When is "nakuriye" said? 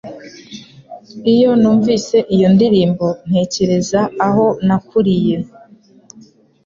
4.65-5.37